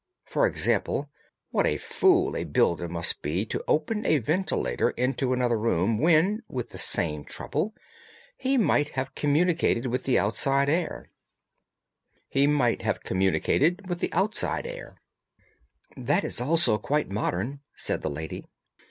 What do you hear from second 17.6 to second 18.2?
said the